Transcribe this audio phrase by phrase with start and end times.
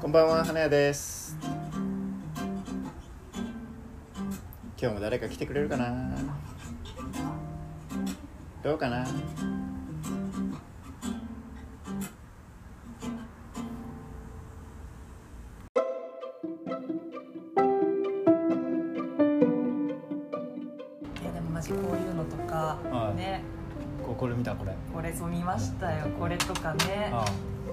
[0.00, 1.36] こんばんは花屋です。
[4.80, 6.16] 今日も誰か来てくれるかな？
[8.62, 9.04] どうかな？
[9.04, 9.08] い
[21.24, 23.16] やでもマジこういうのとかはい。
[23.16, 23.42] ね
[24.10, 24.74] ここれ見たこれ。
[24.92, 26.06] これぞ見ましたよ。
[26.18, 27.10] これとかね。
[27.12, 27.24] あ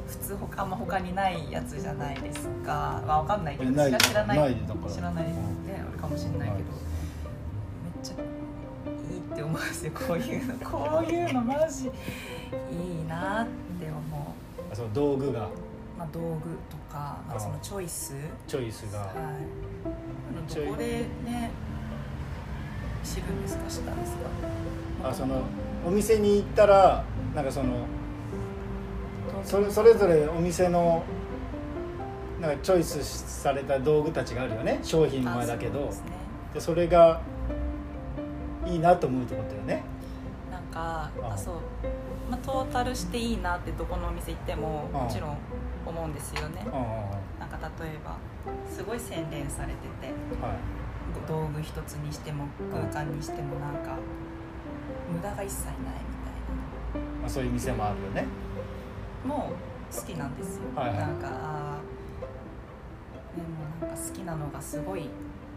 [0.08, 3.02] 普通他あんま他にないやつじゃないですか。
[3.08, 4.38] まあわかんないけどえない知らない。
[4.38, 4.92] ないだから。
[4.92, 5.32] 知らないね。
[5.32, 5.76] うん。
[5.90, 6.50] あるかもしれないけど。
[6.50, 6.62] はい
[7.84, 8.14] めっちゃ
[9.14, 9.92] いいって思うんですよ。
[9.98, 10.54] こういうの。
[10.70, 11.92] こういうのマジいい
[13.08, 14.72] なって思う。
[14.72, 15.50] あその道具が。
[15.98, 16.26] まあ道具
[16.70, 18.14] とかまあそのチョイス。
[18.48, 19.00] チョイスが。
[19.00, 19.10] はい。
[20.54, 21.50] どこでね
[23.04, 24.14] 知るんですかしたんです
[25.02, 25.10] か？
[25.10, 25.42] あその
[25.88, 27.86] お店に行ったらなんかその
[29.46, 31.02] それそれぞれお店の
[32.42, 34.80] なんかチョイスされた道具たちがあるよね。
[34.84, 35.80] 商品前だけど。
[35.80, 36.12] あそうですね。
[36.54, 37.22] でそれが
[38.66, 39.84] いいなと思うってことよね。
[40.52, 41.38] なんかああ。
[41.38, 41.56] そう、
[42.30, 45.38] まあ、トータルしていいなってどこのお店行ってもあもちろん
[45.86, 46.66] 思うんですよね。
[47.40, 48.18] なんか例えば
[48.70, 50.08] すごい洗練されてて。
[50.44, 50.58] はい。
[51.28, 53.98] 道具一つにしても空間にしてもなんか
[55.12, 56.18] 無駄が一切ないみ
[57.22, 58.14] まあ、そういう店もあるよね。
[58.16, 58.24] たい
[59.30, 60.98] なもう好きなんですよ、はいはい。
[61.00, 61.28] なんか
[63.36, 65.02] でもなんか好きなのがすごい、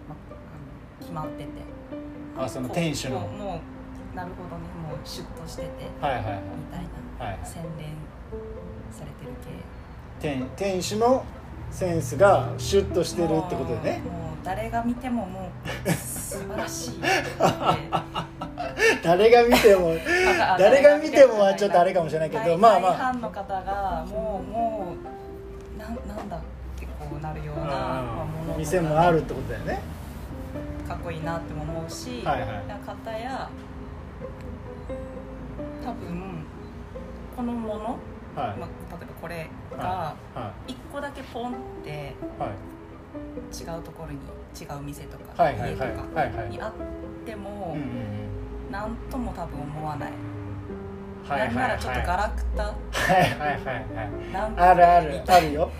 [0.08, 0.36] まあの
[1.00, 1.50] 決まってて。
[2.36, 3.20] あその店主の。
[3.20, 3.60] も
[4.12, 4.64] うなるほどね。
[4.88, 5.68] もうシュッとしてて。
[6.00, 6.34] はいはいはい。
[6.34, 6.84] みたい
[7.18, 7.24] な。
[7.24, 7.46] はいはい。
[7.46, 7.94] 洗練
[8.90, 9.32] されてる
[10.20, 10.28] 系。
[10.28, 11.24] 店店主の
[11.70, 14.02] センスがシュッとしてるってことよね。
[14.04, 15.50] もうもう誰が見てもも
[15.86, 16.98] う素晴らしい。
[16.98, 17.08] っ て
[19.02, 19.92] 誰が見ても
[20.40, 22.90] あ誰が見てもはちょっとあれかもしれないけど大まあまあ。
[22.92, 24.94] 大半の方がもうも
[25.76, 26.40] うなんなんだっ
[26.76, 29.80] てこうなるような、まあ店もあるってことだよね。
[30.86, 32.50] かっこいいなっても思うし、はいはい。
[32.84, 33.48] 方や
[35.84, 36.44] 多分
[37.36, 37.96] このもの、はい。
[38.36, 38.66] まあ、例えば
[39.20, 41.54] これがは一個だけポンっ
[41.84, 41.92] てい
[42.40, 42.50] はい。
[43.52, 44.18] 違うところに
[44.60, 45.88] 違う店とか、はいはいはい。
[45.88, 46.72] 家とかにあっ
[47.24, 48.29] ても、うんうんなん
[49.10, 51.48] とも多分思わない、うんはいはい。
[51.48, 52.62] なんならちょっとガラクタ。
[52.64, 52.74] はい
[53.12, 53.58] はいはい
[54.34, 54.54] はい。
[54.56, 55.22] あるある。
[55.28, 55.70] あるよ。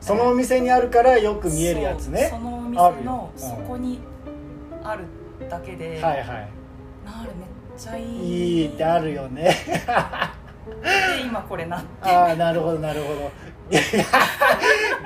[0.00, 2.28] そのお店にあるからよく見えるやつね。
[2.30, 3.40] そのおあ店のうん。
[3.40, 4.00] そこに
[4.82, 5.04] ある
[5.48, 6.26] だけで、はいはい。
[7.04, 8.60] なあれめっちゃいい。
[8.60, 9.56] いいってあるよね。
[11.16, 12.10] で今これなって。
[12.10, 13.30] ああなるほどなるほど。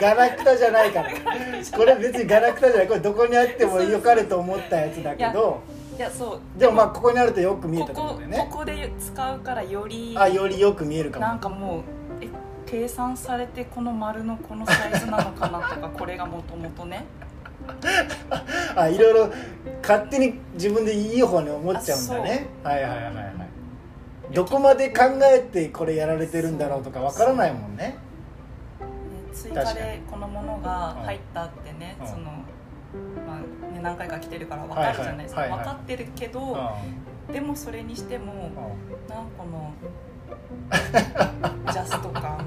[0.01, 1.11] ガラクタじゃないから。
[1.11, 2.89] これ別にガラクタじゃない。
[2.89, 5.63] これどこにあってもよかれと思ったやつだけど
[5.97, 6.59] いやそう。
[6.59, 11.27] でもまあここにあるとよく見えたってことだよねここで使うからよりあよりよく見えるかも。
[11.27, 11.83] なんかもう
[12.21, 12.29] え
[12.67, 17.05] 計算されてこの丸のこのサイズなのかなとかこれがもともとね。
[18.77, 19.33] あいろいろ
[19.83, 22.47] 勝手に自分でいい方に思っちゃうんだね。
[22.63, 23.37] はいはいはいはい。
[24.35, 27.77] どこまで考えてこれやられてるんだろうとかわからないもんね。
[27.77, 27.97] ね
[29.33, 32.07] 追加でこのものが入ったってね、うん。
[32.07, 32.33] その、
[33.27, 35.59] まあね、何回か来てるから分かるじゃないですか、はいはい。
[35.61, 36.55] 分かってるけど、
[37.31, 38.43] うでもそれにしてもんうん。
[39.09, 39.73] なんこの
[41.73, 42.45] ジャスト感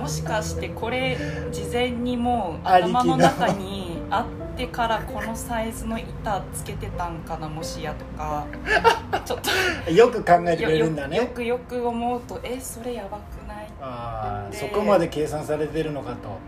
[0.00, 1.16] もしかしてこれ
[1.50, 8.46] 事前にもう頭の中にあってからこのサイズの板つけてたんかなもしやとか。
[9.24, 9.50] ちょっと。
[9.90, 13.68] よく考えてくれるんだよねくよく思うとえそれやばくない？
[13.80, 16.38] あそこまで計算されてるのかと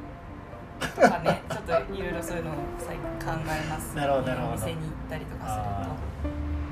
[0.80, 3.96] とかねちょっといろいろそういうのを最近考えます。
[3.96, 4.52] なるほどなるほど。
[4.52, 5.88] お店に行ったりとかするあ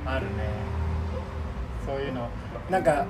[0.04, 0.10] と。
[0.10, 0.48] あるね。
[1.86, 2.28] そういうの。
[2.70, 3.06] なんか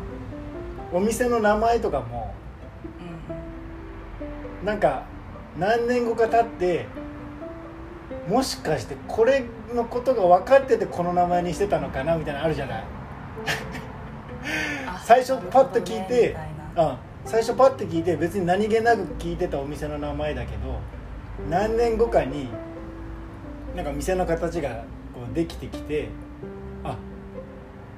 [0.93, 2.35] お店の名前とかも
[4.63, 5.05] うんなんか
[5.59, 6.87] 何年後か経って
[8.29, 9.45] もしかしてこれ
[9.75, 12.85] のことが分かっててこの名前にしてたのかなみたいなのあるじゃない。
[14.87, 16.97] あ最初パッと聞いてねうん
[17.29, 20.81] 最初パッと聞いて別に何気なく聞いてたお店の名前だけど
[21.51, 22.49] 何年後かに
[23.77, 24.83] なんか店の形が
[25.13, 26.09] こうできてきて
[26.83, 26.97] あ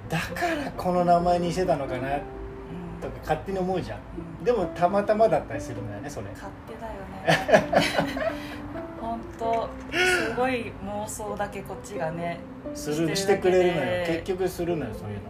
[0.08, 3.98] だからこの名前にしてたのかなうんとか勝手に思うじゃん。
[4.38, 4.44] うん。
[4.44, 6.26] でもたまたまだったりするんだよねそれ。
[6.32, 8.30] 勝手だよね。
[9.00, 12.40] 本当すごい妄想だけこっちがね
[12.74, 14.06] するしてくれるのよ。
[14.06, 15.22] 結局するのよそういうの、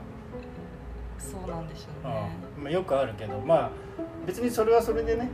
[1.20, 2.32] そうなんでしょうね。
[2.56, 2.64] うん。
[2.64, 3.70] まあ、よくあるけどまあ
[4.26, 5.28] 別にそれはそれでね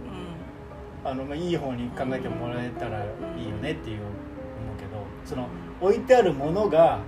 [1.04, 1.10] うん。
[1.10, 4.12] あの、まあ、いい方に考えてもらえたらいいよねっていう思う
[4.78, 5.48] けどその
[5.80, 7.00] 置いてあるものが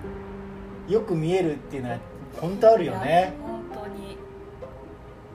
[0.88, 1.98] よく見えるっていうのは
[2.40, 3.34] 本当あるよね。
[3.42, 4.16] 本当に。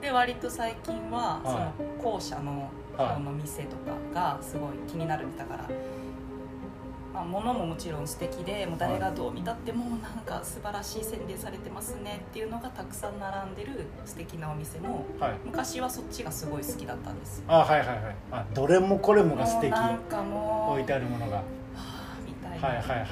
[0.00, 1.78] で割と最近は、はい。
[1.78, 5.68] その後者のの店とかがすごい気になるんだから、
[7.14, 15.34] まあ、物ももちろん素敵でもう誰がどう見たってもうなんか素晴らしい宣伝されてますねっていうのがたくさん並んでる素敵なお店もはい。
[15.44, 17.38] 昔はそっちがすごい好きだったんです。
[17.38, 17.98] よあはいはいはい。
[18.32, 19.70] あどれもこれもが素敵。
[19.70, 21.36] なんかもう置いてあるものが。
[21.36, 21.42] は
[21.76, 23.06] あみたいな、はいはいはい。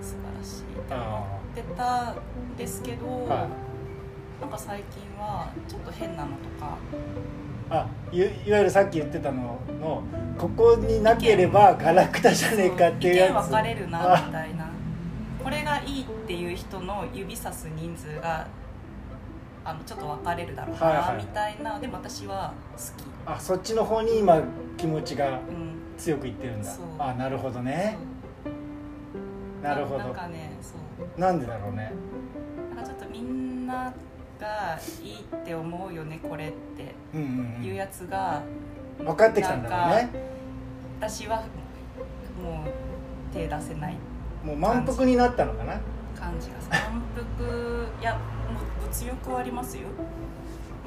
[0.00, 4.40] 素晴らしいって思あってたんですけど、はい。
[4.40, 6.78] なんか最近はちょっと変なのとか
[7.68, 10.02] あいいわゆるさっき言ってたのの
[10.38, 13.32] ここになければガラクタじゃねえかっていうやつ。
[13.46, 14.68] 分かれるなみたいな。
[15.42, 18.46] これがいいっていう人の指さす人数が
[19.64, 21.24] あのちょっと分かれるだろうな、はいはい。
[21.24, 21.78] みたいな。
[21.80, 24.40] でも私は好き、あそっちの方に今
[24.76, 25.38] 気持ちがうん、
[25.98, 26.70] 強くいってるんだ。
[26.70, 26.84] そう。
[26.98, 27.96] あなるほどね。
[29.62, 30.04] なるほど。
[30.04, 30.74] なんかねそ
[31.16, 31.20] う。
[31.20, 31.92] なんでだろうね。
[32.74, 33.92] なんかちょっとみんな
[34.40, 36.94] がいいって思うよねこれって。
[37.14, 38.42] うんうんいうやつが、
[39.00, 40.10] うん分かってきたんだろうね。
[40.98, 41.36] 私は
[42.42, 43.96] もう手出せない。
[44.42, 45.74] もう満腹になったのかな？
[46.18, 48.18] 感じが満腹いやも
[48.82, 49.82] う物欲はありますよ。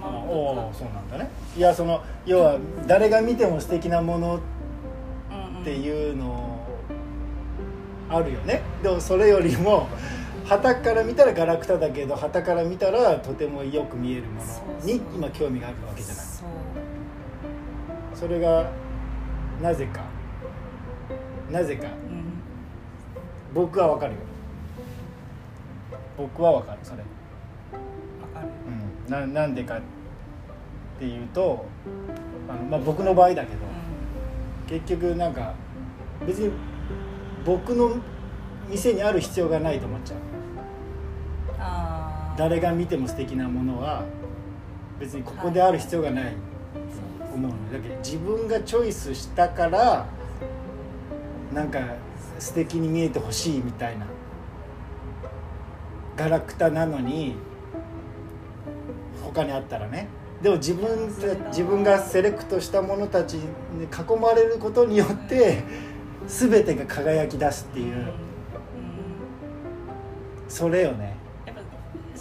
[0.01, 1.29] 満腹おおそうなんだね。
[1.55, 2.57] いやその要は
[2.87, 4.39] 誰が見ても素敵なもの
[5.31, 5.61] うんうん。
[5.61, 6.65] っていうの
[8.09, 8.63] あるよね。
[8.81, 9.87] でもそれよりも
[10.49, 16.25] 旗から見たらガラクタだけど旗から見たらとてもよく見えるものに今興味があるわけじゃない。
[18.15, 18.71] それが
[19.61, 20.01] なぜか。
[21.51, 21.85] なぜか。
[21.85, 22.41] うん。
[23.53, 24.19] 僕はわかるよ。
[26.17, 27.03] 僕はわかるそれ、わ
[28.33, 28.47] かる。
[29.07, 29.81] うん、ななんでかっ
[30.97, 31.63] ていうと
[32.49, 33.59] あの、まあ、僕の場合だけど
[34.67, 35.53] 結局なんか
[36.25, 36.51] 別に
[37.45, 37.97] 僕の
[38.67, 40.28] 店にある必要がないと思っちゃう
[42.39, 44.05] 誰が見ても素敵なものは
[44.97, 46.33] 別にここである必要がない。
[47.19, 50.07] と思うのだけど自分がチョイスしたから
[51.53, 51.79] なんか
[52.39, 54.05] 素敵に見えてほしいみたいな。
[56.15, 57.35] ガラクタなのに
[59.21, 60.07] 他にあったらね。
[60.41, 61.09] でも自分
[61.47, 63.43] 自分がセレクトしたものたちに
[63.83, 65.61] 囲まれることによって
[66.25, 68.13] 全てが輝き出すっていう。
[70.47, 71.18] それよね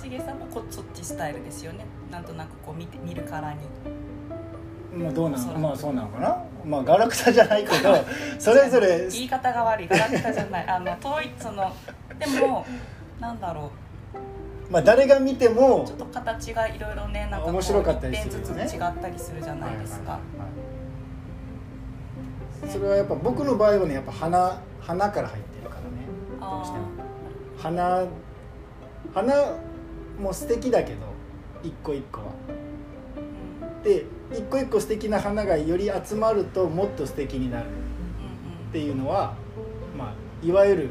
[0.08, 1.84] しげさんもこそっちスタイルですよね。
[2.10, 3.58] なんとなくこう見て見るからに。
[4.96, 6.44] まあどうなのまあそうなのかな？
[6.64, 7.94] まあガラクタじゃないけど
[8.40, 9.88] それぞれ言い方が悪い。
[9.88, 10.66] ガラクタじゃない。
[10.66, 11.70] あの遠いその
[12.19, 12.64] でも
[13.20, 13.70] なんだろ
[14.70, 18.46] まあ誰が見てうもちょっと形がいろいろねなんか面白かったり一するよね。
[18.56, 20.19] 点ずつ違ったりするじゃないですか、
[22.66, 25.88] それはやっぱ僕の場合はねやっぱ花花から入ってるからね。
[26.40, 26.84] どうしても。
[26.96, 28.06] あ花
[29.14, 29.68] 花
[30.19, 30.99] も素敵だけど
[31.62, 32.26] 一個一個は。
[33.85, 37.67] で一個一個素敵な花がより集まるともっと素敵になる。
[37.67, 39.35] うんっていうのは
[39.97, 40.91] まあいわゆる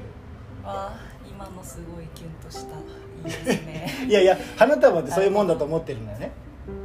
[0.63, 2.79] あ今のすごいキュンとしたい
[3.21, 3.93] いですね。
[4.09, 6.31] いやいや花束ってそういうもんだと思ってるんだよね。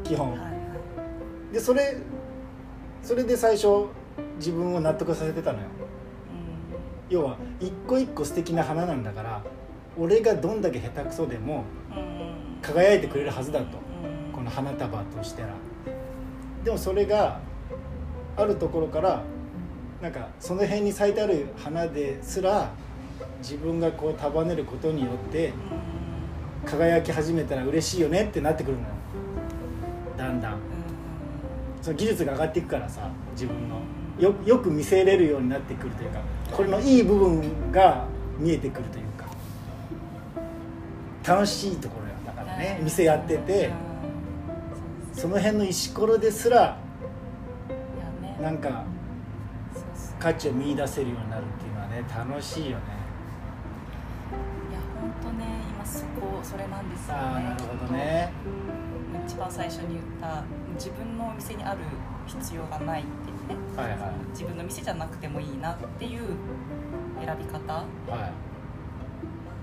[0.04, 0.30] 基本。
[0.32, 1.54] はいはい。
[1.54, 1.96] でそれ
[3.02, 3.86] それで最初
[4.36, 5.64] 自分を納得させてたのよ。
[7.08, 9.42] 要は一個一個素敵な花なんだから
[9.98, 12.31] 俺がどんだけ下手くそでもうんうん
[12.62, 13.66] 輝いてくれるはずだと。
[13.66, 14.32] うん。
[14.32, 15.48] この花束としてら
[16.64, 17.40] でもそれが
[18.36, 19.22] あるところから
[20.00, 22.70] なんかその辺に咲いてある花ですら
[23.40, 25.50] 自分がこう束ねることによってう
[26.66, 26.70] ん。
[26.70, 28.88] 輝き始めたら嬉しいよねってなってくるのよ。
[30.16, 30.52] だんだん。
[30.54, 30.60] うん。
[31.82, 33.80] その技術が上がっていくからさ自分の。
[34.18, 36.20] よよく見せれるようになってくるというか
[36.52, 38.04] これのいい部分が
[38.38, 39.26] 見えてくるというか。
[41.24, 42.01] 楽しいところ
[42.62, 42.84] ねうん。
[42.84, 43.70] 店やってて
[45.12, 45.16] うん。
[45.16, 46.78] その辺の石ころですら
[48.40, 48.84] なんか
[50.18, 52.84] 価値を見出せるようになるっていうのはね楽しいよね。
[54.70, 57.20] いや本当ね今そこそれなんですよね。
[57.20, 58.32] ああなるほどね。
[59.26, 60.42] 一番最初に言った
[60.74, 61.80] 自分のお店にある
[62.26, 63.76] 必要がないっていうね。
[63.76, 63.98] はいはい。
[64.30, 66.20] 自分の店じゃなくてもいいなっていう
[67.24, 67.84] 選び方は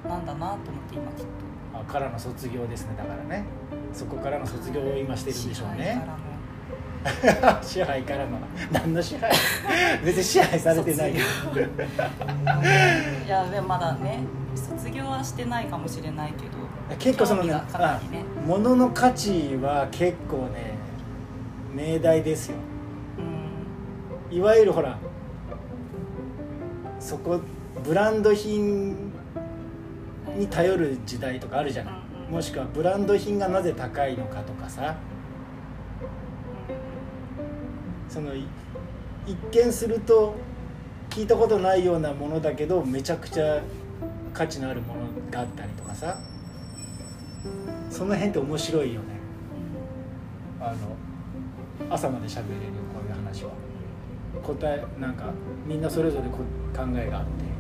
[0.06, 0.08] い。
[0.08, 1.49] なんだなと思って今きっあ
[1.88, 2.96] からの卒業ですね。
[2.98, 3.46] だからね。
[3.94, 6.02] そこからの卒業を今してとるんでしょうね。
[7.62, 8.38] 支配からの。
[8.72, 9.32] 何の支配？
[10.04, 11.14] 別に支配されてない。
[11.14, 11.18] い
[13.28, 14.24] やでもまだね
[14.56, 16.50] 卒業はしてないかもしれないけど
[16.98, 17.62] 結構そのねね。
[17.74, 18.00] あ
[18.46, 20.74] 物の価値は結構ね
[21.74, 22.58] 命題ですよ。
[24.30, 24.38] うん。
[24.38, 24.98] いわゆるほら
[27.00, 27.40] そこ
[27.84, 29.09] ブランド品
[30.40, 34.96] に頼る時代とかあるじゃないもしくはブランド品がなぜ高いのかとかさ。
[38.08, 38.44] そのい
[39.28, 40.34] 一見すると
[41.12, 43.62] 聞いたことないようなものだけどめちゃくちゃ
[44.34, 46.18] 価値のあるものがあったりとかさ。
[47.90, 49.08] その辺って面白いよね。
[50.60, 50.74] あ
[51.80, 52.44] の朝まで喋れる
[52.94, 53.52] こういう話は。
[54.44, 55.32] 答えなんか
[55.68, 56.38] みんなそれぞれこ
[56.76, 57.59] 考えがあって